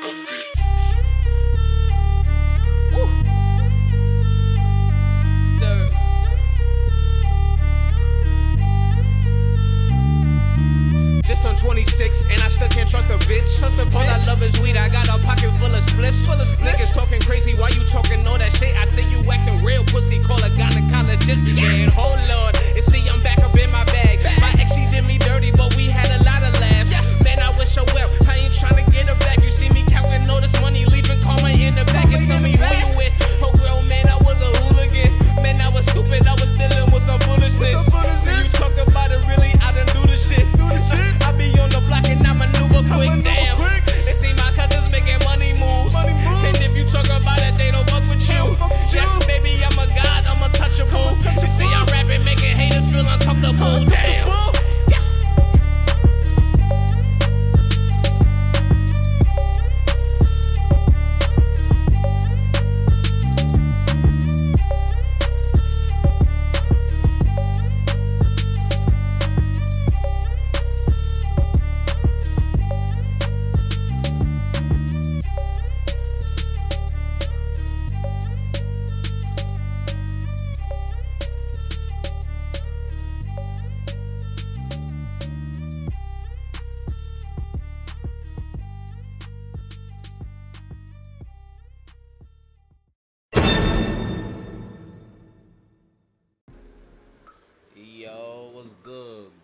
Just 0.00 0.16
on 11.44 11.54
26 11.54 12.24
and 12.30 12.40
I 12.40 12.48
still 12.48 12.68
can't 12.68 12.88
trust 12.88 13.10
a 13.10 13.18
bitch. 13.28 13.58
Trust 13.58 13.76
the 13.76 13.84
bitch. 13.84 13.94
All 13.94 14.00
I 14.00 14.16
love 14.26 14.42
is 14.42 14.58
weed. 14.60 14.76
I 14.76 14.88
got 14.88 15.06
a 15.08 15.18
pocket 15.22 15.50
full 15.58 15.74
of 15.74 15.84
spliffs. 15.84 16.24
Full 16.24 16.34
of 16.34 16.48
spliffs. 16.48 16.72
Niggas 16.72 16.94
talking 16.94 17.20
crazy. 17.20 17.54
Why 17.54 17.68
you 17.68 17.84
talking? 17.84 18.24
No 18.24 18.29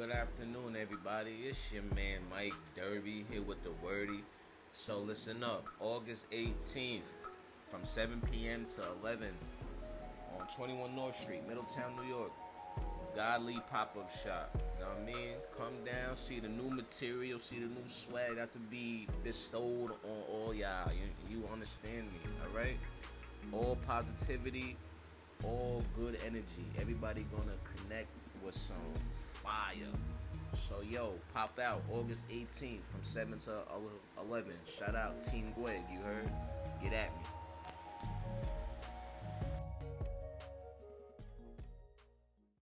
good? 0.00 0.10
Afternoon, 0.10 0.76
everybody. 0.80 1.30
It's 1.44 1.70
your 1.74 1.82
man 1.94 2.20
Mike 2.30 2.54
Derby 2.74 3.26
here 3.30 3.42
with 3.42 3.62
the 3.62 3.70
wordy. 3.84 4.24
So 4.72 4.98
listen 4.98 5.44
up. 5.44 5.66
August 5.78 6.24
18th 6.30 7.00
from 7.70 7.84
7 7.84 8.22
p.m. 8.30 8.64
to 8.76 8.82
11 9.02 9.28
on 10.38 10.46
21 10.56 10.96
North 10.96 11.20
Street, 11.20 11.42
Middletown, 11.46 11.96
New 11.96 12.08
York. 12.08 12.30
Godly 13.14 13.58
pop-up 13.70 14.08
shop. 14.10 14.50
You 14.54 14.84
know 14.84 14.90
what 14.90 15.02
I 15.02 15.20
mean? 15.20 15.34
Come 15.58 15.74
down, 15.84 16.16
see 16.16 16.40
the 16.40 16.48
new 16.48 16.70
material, 16.70 17.38
see 17.38 17.56
the 17.56 17.66
new 17.66 17.86
swag 17.86 18.36
that's 18.36 18.52
to 18.52 18.58
be 18.58 19.06
bestowed 19.22 19.90
on 19.90 20.22
all 20.32 20.54
y'all. 20.54 20.90
You, 20.92 21.36
you 21.36 21.44
understand 21.52 22.06
me, 22.06 22.20
all 22.42 22.58
right? 22.58 22.78
All 23.52 23.76
positivity, 23.86 24.78
all 25.44 25.82
good 25.94 26.16
energy. 26.26 26.64
Everybody 26.80 27.26
gonna 27.36 27.58
connect 27.76 28.08
with 28.42 28.54
some 28.54 28.76
fire. 29.42 29.92
So 30.54 30.82
yo, 30.88 31.14
pop 31.32 31.58
out 31.58 31.82
August 31.92 32.24
18th 32.28 32.80
from 32.90 33.02
7 33.02 33.38
to 33.40 33.58
11. 34.26 34.52
Shout 34.78 34.94
out 34.94 35.22
Team 35.22 35.54
Gweg, 35.58 35.80
you 35.92 36.00
heard? 36.00 36.30
Get 36.82 36.92
at 36.92 37.10
me. 37.16 37.39